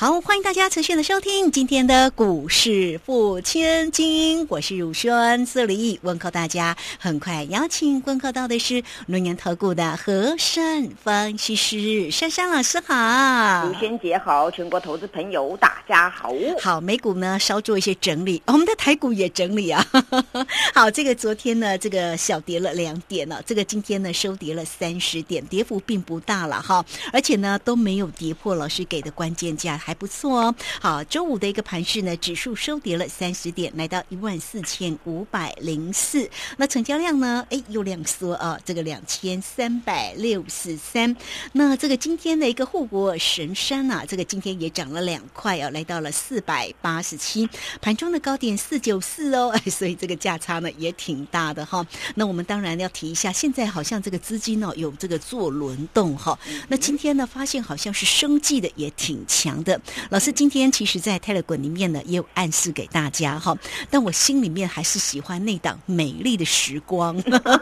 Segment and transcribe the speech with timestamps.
[0.00, 6.74] 好，欢迎大家持续的收听今天的股市付千金，我是汝轩这里问候大家。
[6.98, 16.32] 很快邀请问候到的是龙年投顾的和善分析师珊珊老师好，汝轩姐好，全国投资朋友大家好。
[16.62, 19.86] 好，美股呢稍做一些整理，我们的台股也整理啊。
[20.72, 29.78] 好，这个昨天呢这个小跌了两点了，这个今天呢收跌了三十点，跌幅并不大了哈，而且呢都没有跌破老师给的关键价。
[29.89, 30.54] 还还不错哦。
[30.80, 36.30] 好，周五的一个盘势呢，指数收跌了三十点，来到一万四千五百零四。
[36.56, 37.44] 那成交量呢？
[37.50, 41.16] 哎，又量缩啊，这个两千三百六十三。
[41.50, 47.48] 那这个今天的一个护国神山呐，这个今天也涨了两块啊，来到了四百八十七。
[47.80, 51.84] 盘中的高点四九四哦，哎， 所以这个价差呢也挺大的哈。
[52.14, 56.38] 那我们当然要提一下，现在好像这个资金呢有这个做轮动哈。
[56.68, 59.79] 那今天呢发现好像是生计的也挺强的。
[60.10, 63.56] 老师今天其实，在泰勒滚里面呢，也有暗示给大家哈，
[63.90, 67.16] 但我心里面还是喜欢那档美丽的时光，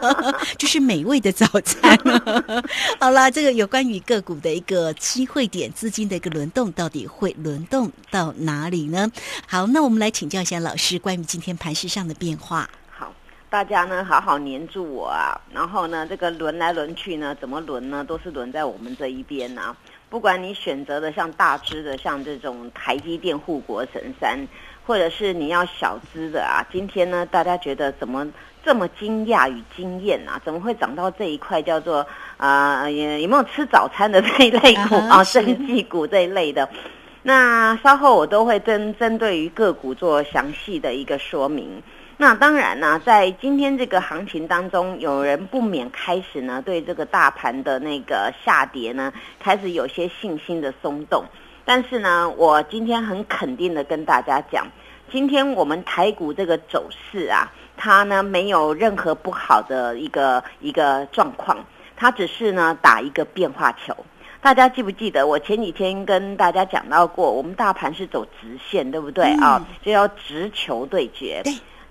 [0.57, 1.97] 就是美味的早餐。
[2.99, 9.11] 好啦，这个有关于个股的一个机会点，资金的一个轮动，到底会轮动到哪里呢？
[9.47, 12.69] 好，那我们来请教一下老师，关于今天盘市上的变化。
[12.89, 13.13] 好，
[13.49, 18.03] 大家呢好好黏住我啊，然后呢，这个轮来轮去呢，怎么轮呢？
[18.03, 19.75] 都是轮在我们这一边啊。
[20.09, 24.39] 不管你选择的像大只的，像这种台积电护国神山，
[24.85, 28.27] 或者是你要小只的啊，今天呢，大家觉得怎么
[28.65, 30.41] 这么惊讶与惊艳啊？
[30.43, 32.05] 怎么会涨到这一块叫做
[32.37, 32.89] 啊？
[32.89, 35.23] 有没有吃早餐的这一类股啊？
[35.23, 36.67] 生技股这一类的？
[37.21, 41.83] 那稍后我都会针针对于个股做详细的一个说明。
[42.21, 51.23] 那当然呢，在今天这个行情当中，有人不免开始呢，对这个大盘的那个下跌呢，开始有些信心的松动。
[51.63, 54.67] 但是呢，我今天很肯定的跟大家讲，
[55.09, 61.57] 今天我们台股这个走势啊，它呢没有任何不好的一个一个状况，
[61.95, 63.95] 它只是呢打一个变化球。
[64.41, 69.65] 大家记不记得我前几天跟大家讲到过，我们大盘是走直线，对不对啊？
[69.81, 71.41] 就要直球对决。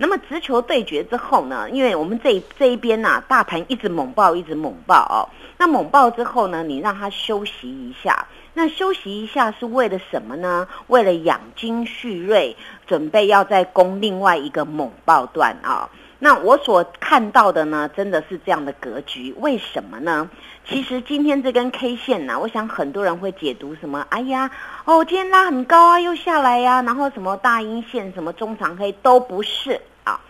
[0.01, 1.69] 那么直球对决之后呢？
[1.71, 5.27] 因为我们这这一边呐，大盘一直猛爆，一直猛爆哦。
[5.59, 8.27] 那猛爆之后呢，你让它休息一下。
[8.55, 10.69] 那休息一下是为了什么呢？
[10.87, 15.91] 为了养精蓄锐，准备要再攻另外一个猛爆段啊。
[16.21, 19.33] 那我所看到的呢，真的是这样的格局。
[19.39, 20.29] 为什么呢？
[20.67, 24.05] 其实今天这根 K 线呢，我想很多人会解读什么？
[24.11, 24.51] 哎呀，
[24.85, 30.21] 哦，今天拉很高啊，又下来呀，然后什么大阴线、什么中长黑都不是啊。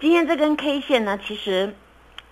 [0.00, 1.74] 今天这根 K 线呢，其实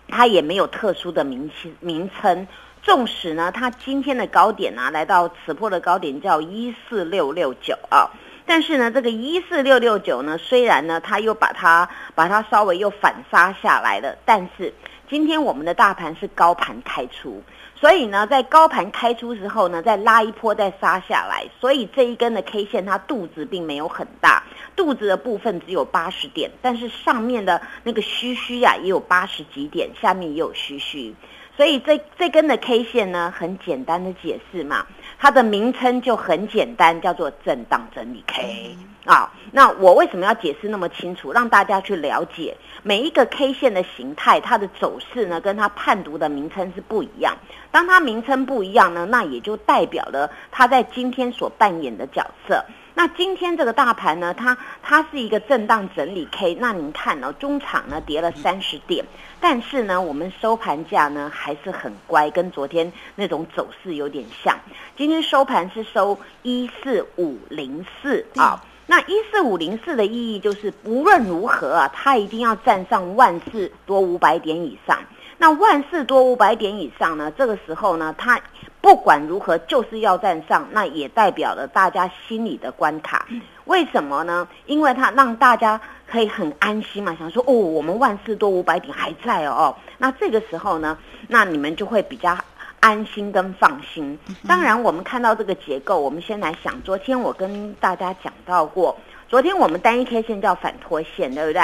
[0.09, 2.47] 它也没有特殊的名称名称。
[2.82, 8.10] 纵使呢，它今天的高点呢，来到此破的高点叫一四六六九啊，
[8.47, 14.72] 但是呢，这个一四六六九呢，虽然呢，它又把它把它稍微又反杀下来了，但是。
[15.06, 17.41] 今天我们的大盘是高盘开出，
[17.77, 24.43] 所以呢，在高盘开出之后呢，再拉一波再杀下来，所以这一根的 K 线它肚子并没有很大，
[24.75, 31.15] 肚子的部分只有八十点，但是上面的那个虚虚呀也有八十几点，下面也有虚虚，
[31.56, 34.87] 所以这这根的 K 线呢，很简单的解释嘛。
[35.19, 38.76] 它的名称就很简单，叫做震荡整理 K
[39.06, 39.32] 啊。
[39.53, 47.37] 那我为什么要解释那么清楚，让大家去了解每一个 K 线的形态，它的走势呢，跟它判读的名称是不一样。
[47.71, 52.65] 当它名称不一样呢，那也就代表了它在今天所扮演的角色。
[52.97, 56.55] 那今天这个大盘呢，它它是一个震荡整理 K。
[56.60, 59.05] 那您看哦，中场呢跌了三十点，
[59.41, 64.57] 但是呢，我们收盘价呢还是很乖，跟昨天那种走势有点像。
[64.97, 68.65] 今天收盘是收一四五零四啊。
[68.86, 74.98] 那一四五零四的意义就是，无论如何啊，它一定要站上万四多五百点以上。
[75.39, 78.41] 那万事多五百点以上呢，这个时候呢，它。
[78.81, 83.27] 不管如何，就是要站上，那也代表了大家心里的关卡。
[83.65, 84.47] 为什么呢？
[84.66, 89.75] 因为它让大家可以很安心嘛，想说哦，我们万事多五百点还在哦。
[89.97, 90.98] 那这个时候呢，
[91.28, 92.36] 那你们就会比较
[92.81, 94.19] 安心跟放心。
[94.47, 98.95] 当然，我们看到这个结构，我们先来想，昨天我跟大家讲到过，
[99.31, 101.63] 昨天我们单一 K 线叫反拖线，对不对？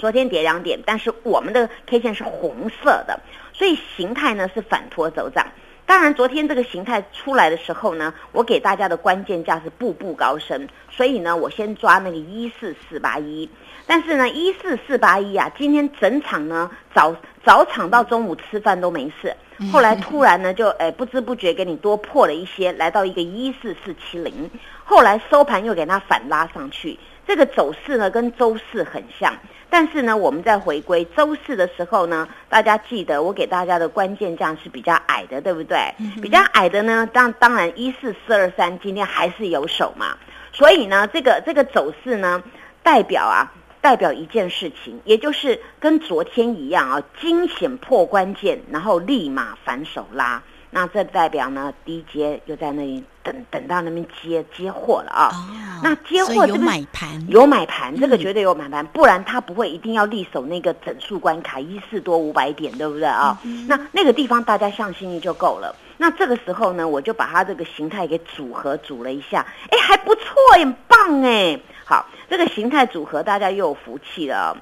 [0.00, 3.20] 昨天跌两点，但是我们的 K 线是红色的，
[3.52, 5.46] 所以形态呢是反拖走涨。
[5.84, 13.48] 当然，昨天这个形态出来的时候呢，我给大家的关键价是步步高升，所以呢，我先抓那个一四四八一。
[13.86, 17.14] 但是呢，一四四八一啊，今天整场呢早
[17.44, 19.34] 早场到中午吃饭都没事，
[19.72, 24.48] 后来突然呢就哎不知不觉给你多破了一些，来到一个一四四七零，
[24.84, 26.96] 后来收盘又给它反拉上去，
[27.30, 29.32] 这个走势呢跟周四很像。
[29.72, 35.78] 但是呢，我们在回归周四的时候呢，大家记得我给大家的关键价是比较矮的，对不对？
[36.20, 40.16] 比较矮的呢，当当然一四四二三今天还是有手嘛，
[40.52, 42.42] 所以呢，这个这个走势呢，
[42.82, 50.42] 代表啊，代表一件事情，也就是跟昨天一样啊，惊险破关键，然后立马反手拉。
[50.72, 55.30] 那这代表呢，低阶又在那里等等到那边接接货了啊。
[55.32, 63.38] 哦，那接货有买盘，有买盘，这个绝对有买盘，不然他不会一定要立守那个整数关卡一四多五百点，对不对啊？
[63.66, 65.74] 那那个地方大家相信力就够了。
[65.96, 70.24] 那这个时候呢，我就把它这个形态给组合组了一下，哎，还不错，
[70.58, 71.60] 很棒哎。
[71.84, 74.56] 好，这个形态组合大家又有福气了。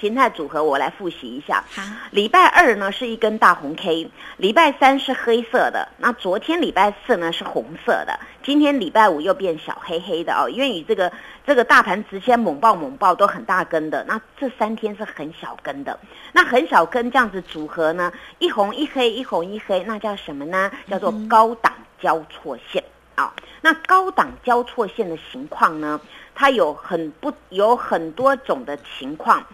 [0.00, 1.64] 形态组合我来复习一下。
[2.10, 10.48] 礼拜二呢是一根大红 K，礼拜三是黑色的，那昨天礼拜四呢是红色的，今天礼拜五又变小黑黑的哦。
[10.48, 11.12] 因为你这个
[11.46, 15.98] 这个大盘直接猛爆猛爆都很大根的，那这三天是很小根的。
[16.32, 20.70] 那很小根这样子组合呢，一红一黑，一红一黑，那叫什么呢？
[20.88, 22.82] 叫做高档交错线
[23.14, 23.32] 啊。
[23.60, 26.00] 那高档交错线的情况呢，
[26.34, 29.44] 它有很不有很多种的情况。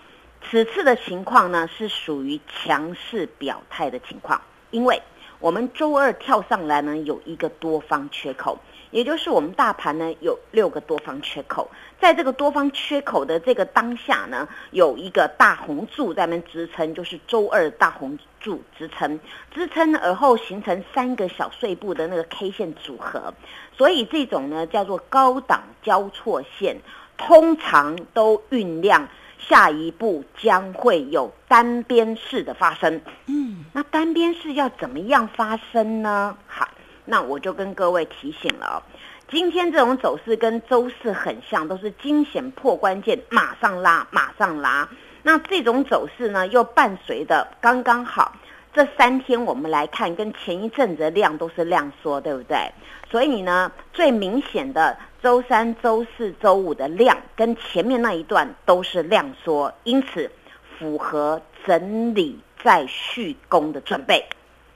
[0.50, 4.41] 此次的情况呢，是属于强势表态的情况，
[4.71, 5.03] 因为
[5.41, 8.59] 我们周二跳上来呢，有一个多方缺口，
[8.91, 19.21] 也就是我们大盘呢有六个多方缺口，在这个多方缺口的这个当下呢，有一个大红柱在那支撑，就是周二大红柱支撑，
[19.53, 23.35] 支撑而后形成三个小碎步的那个 K 线组合，
[23.77, 26.79] 所以这种呢叫做高档交错线，
[27.19, 29.06] 通常都酝酿。
[29.38, 36.37] 下一步将会有单边式的发生，嗯，那单边式要怎么样发生呢？
[36.46, 36.69] 好，
[37.05, 38.82] 那我就跟各位提醒了哦，
[39.31, 44.88] 今天这种走势跟周四很像，都是惊险破关键，马上拉，马上拉。
[45.23, 48.35] 那这种走势呢，又伴随的刚刚好。
[48.73, 52.70] 这三天我们来看，跟前一阵子的量都是量缩，对不对？
[53.11, 54.97] 所以呢，最明显的。
[55.20, 60.31] 周三、周四周五的量跟前面那一段都是量缩，因此
[60.79, 64.25] 符合整理再续攻的准备。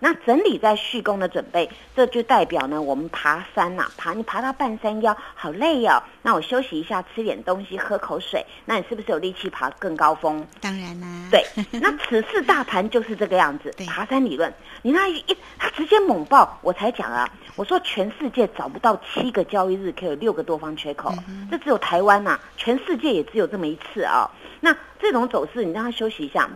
[0.05, 6.03] 那整理在蓄功的准备，这就代表呢，我们爬山呐，爬你爬到半山腰，好累哦。
[6.23, 10.45] 那我休息一下，吃点东西，喝口水，那你是不是有力气爬更高峰？
[10.61, 11.07] 当然啦。
[11.31, 11.47] 对，
[11.81, 14.53] 那此次大盘就是这个样子，爬山理论。
[14.83, 15.25] 你那一
[15.57, 21.15] 他直接猛爆，我才讲啊，我说全世界找不到七个交易日可以有六个多方缺口，
[21.49, 24.29] 这只有台湾呐，全世界也只有这么一次啊。
[24.59, 26.51] 那这种走势，你让他休息一下。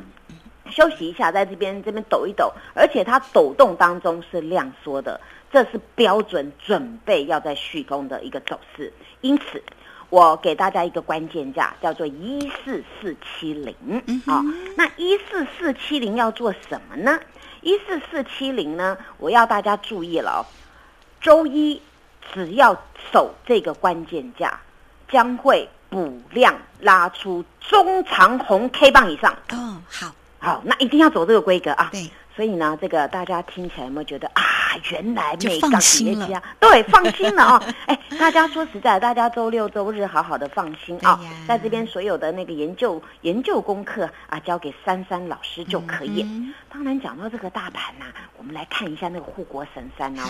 [0.71, 5.21] 休息一下，在这边这边抖一抖，而且它抖动当中是量缩的，
[5.53, 8.93] 这是标准准备要在续攻的一个走势。
[9.21, 9.63] 因此，
[10.11, 13.75] 我给大家一个关键价，叫做一四四七零
[14.27, 14.43] 啊。
[14.77, 17.19] 那一四四七零要做什么呢？
[17.63, 20.41] 一四四七零呢，我要大家注意了哦。
[21.21, 21.81] 周一
[22.33, 22.75] 只要
[23.13, 24.61] 守这个关键价，
[25.09, 29.33] 将会补量拉出中长红 K 棒以上。
[29.51, 30.15] 哦，好。
[30.47, 31.89] 好，那一定要走这个规格啊！
[31.91, 34.41] 对，所以呢，这个大家听起来有没有觉得啊，
[34.93, 36.41] 原来美放心了？
[36.61, 37.63] 对，放心了啊！
[37.87, 46.25] 哎，大家说实在，大家周六周日好好的放心啊，在这边所有的那个研究研究功课啊，交给珊珊老师就可以。
[46.73, 48.05] 当然，讲到这个大盘呐，
[48.39, 50.23] 我们来看一下那个护国神山哦。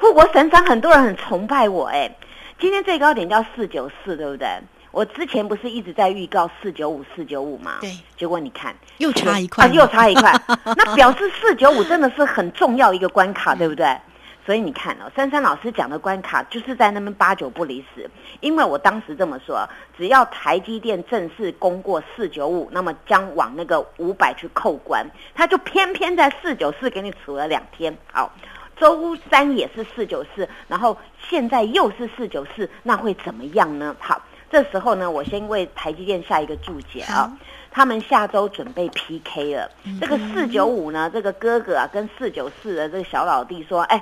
[0.00, 2.10] 护国神山很多人很崇拜我哎，
[2.58, 4.48] 今天最高点叫四九四，对不对？
[4.94, 7.78] 我之前不是一直在预告四九五四九五吗？
[7.80, 10.32] 对，结果你看又差一块，又差一块，
[10.64, 13.98] 那表示四九五真的是很重要一个关卡，对不对？
[14.46, 18.08] 所以你看哦，珊珊老师讲的关卡就是在那边八九不离十，
[18.38, 27.96] 因为我当时这么说，只要台积电正式攻过四九五，那么将往那个五百去扣关，他就偏偏在四九四给你处了两天。
[28.12, 28.30] 好，
[28.76, 30.96] 周三也是四九四，然后
[31.28, 33.96] 现在又是四九四，那会怎么样呢？
[33.98, 34.22] 好。
[34.54, 37.36] 这时候呢，我先为台积电下一个注解啊。
[37.72, 39.68] 他们下周准备 PK 了。
[40.00, 44.00] 这个四九五呢，这个哥哥啊，跟四九四的这个小老弟说：“哎，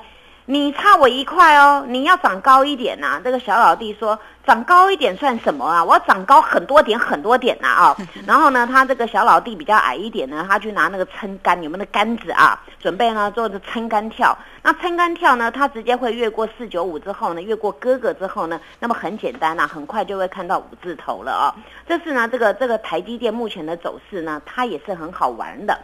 [0.52, 5.82] 你差我一块哦，你要长高一点呐、这个小老弟说，长高一点算什么啊？
[5.82, 7.96] 我要长高很多点很多点呐啊！
[8.28, 12.60] 然后呢，他这个小老弟比较矮一点呢，他去拿那个撑杆，有没有那杆子啊？
[12.78, 14.36] 准备呢做着撑杆跳。
[14.62, 21.56] 那撑杆跳呢，他直接会越过四九五之后呢，越过哥哥之后呢，那么很简单呐、很快就会看到五字头了啊。
[21.88, 25.78] 这是呢，这个这个台积电目前的走势呢，它也是很好玩的。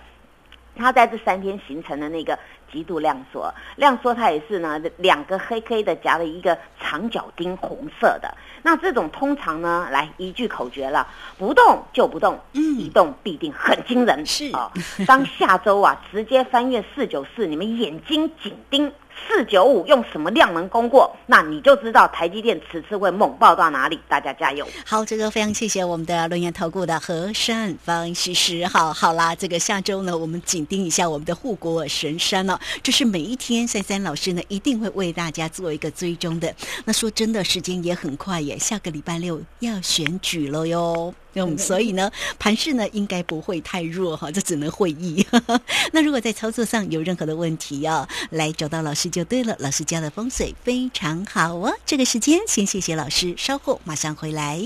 [0.79, 2.39] 它在这三天形成的那个
[2.73, 8.33] 极度量缩，量缩它也是呢两个黑黑的夹了一个长角钉红色的。
[8.63, 11.07] 那这种通常呢，来一句口诀了，
[11.37, 14.25] 不动就不动，嗯一动必定很惊人。
[14.25, 14.71] 是哦，
[15.07, 18.93] 当下周啊直接翻越四九四，你们眼睛紧盯。
[19.27, 21.15] 四九五用什么量能攻过？
[21.27, 23.99] 那你就知道台积电此次会猛爆到哪里。
[24.09, 24.67] 大家加油！
[24.85, 28.67] 好，这个非常谢谢我们的轮研投顾的何善方西施。
[28.67, 32.59] 好，好啦，这个下周呢，我们紧盯一下我们的护国神山哦。
[32.83, 36.55] 这是每一天珊珊老师呢一定会为大家做一个追踪的。
[36.85, 41.15] 那说真的，时间也很快耶，下个礼拜六要选举了哟。
[41.35, 45.25] 嗯，所以呢，盘势呢应该不会太弱哈， 这只能会意。
[45.93, 49.55] 那如果在操作上有任何的问题啊，来找到老师就对了。
[49.59, 51.73] 老师教的风水非常好哦。
[51.87, 54.61] 这个时间先谢谢老师，稍后马上回来。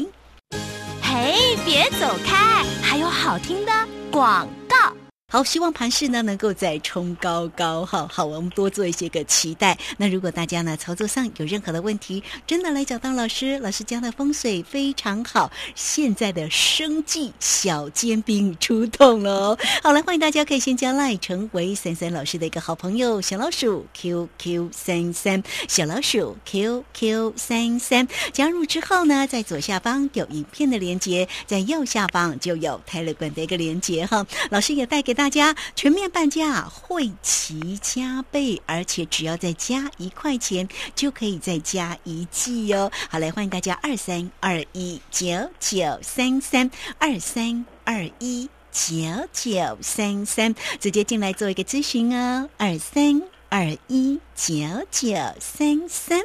[1.03, 3.73] 嘿，别走开，还有好听的
[4.11, 4.93] 广告。
[5.33, 8.07] 好，希望盘市呢能够再冲高高哈。
[8.13, 9.79] 好，我们多做一些个期待。
[9.97, 15.51] 那如果大家呢操作上有任何的问题，真的来找到老师，老师家的风水非常好。
[15.75, 19.57] 现在的生计小尖兵出动了。
[19.83, 28.07] 好来，欢迎大家可以先加赖成为三三老师的一个好朋友，小老鼠 QQ 三三，小老鼠 QQ 三三。
[28.35, 34.27] 加入之后呢，在左下方有影片的连接，在右下方就有泰勒管的一个连接哈。
[34.51, 42.91] 老师也带给大大家全面半价，会齐加倍，而且只要再加一块钱，就可以再加一季哦。
[43.09, 48.95] 好，来欢迎大家二三二一九九三三二三二一九
[49.33, 54.53] 九三三，直接进来做一个咨询哦，二三二一九
[54.91, 56.23] 九三三。